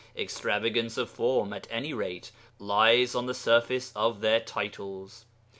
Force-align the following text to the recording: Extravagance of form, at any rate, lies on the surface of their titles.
Extravagance 0.15 0.97
of 0.97 1.11
form, 1.11 1.53
at 1.53 1.67
any 1.69 1.93
rate, 1.93 2.31
lies 2.57 3.13
on 3.13 3.27
the 3.27 3.35
surface 3.35 3.91
of 3.95 4.19
their 4.21 4.39
titles. 4.39 5.25